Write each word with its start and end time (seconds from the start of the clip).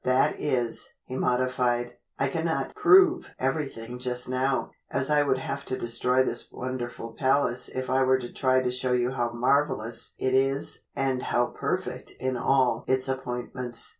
That 0.03 0.39
is," 0.41 0.89
he 1.03 1.15
modified, 1.15 1.93
"I 2.17 2.27
cannot 2.27 2.73
prove 2.73 3.35
everything 3.37 3.99
just 3.99 4.27
now, 4.27 4.71
as 4.89 5.11
I 5.11 5.21
would 5.21 5.37
have 5.37 5.63
to 5.65 5.77
destroy 5.77 6.23
this 6.23 6.51
wonderful 6.51 7.13
palace 7.13 7.69
if 7.69 7.87
I 7.87 8.01
were 8.01 8.17
to 8.17 8.33
try 8.33 8.63
to 8.63 8.71
show 8.71 8.93
you 8.93 9.11
how 9.11 9.29
marvelous 9.31 10.15
it 10.17 10.33
is 10.33 10.87
and 10.95 11.21
how 11.21 11.51
perfect 11.55 12.13
in 12.19 12.35
all 12.35 12.83
its 12.87 13.07
appointments. 13.07 13.89